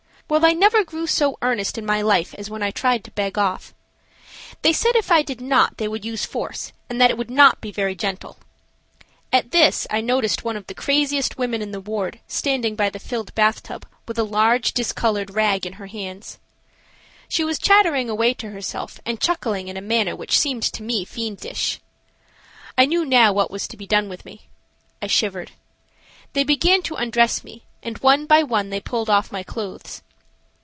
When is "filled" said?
12.97-13.35